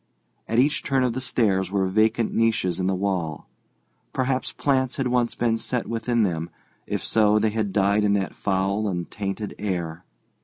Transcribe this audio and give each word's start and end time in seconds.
At 0.47 0.57
each 0.57 0.81
turn 0.81 1.03
of 1.03 1.13
the 1.13 1.21
stairs 1.21 1.69
were 1.69 1.85
vacant 1.85 2.33
niches 2.33 2.79
in 2.79 2.87
the 2.87 2.95
wall. 2.95 3.47
Perhaps 4.13 4.51
plants 4.51 4.95
had 4.95 5.09
once 5.09 5.35
been 5.35 5.59
set 5.59 5.85
within 5.85 6.23
them. 6.23 6.49
If 6.87 7.03
so 7.03 7.37
they 7.37 7.51
had 7.51 7.71
died 7.71 8.03
in 8.03 8.13
that 8.13 8.33
foul 8.33 8.87
and 8.87 9.11
tainted 9.11 9.53
air. 9.59 10.03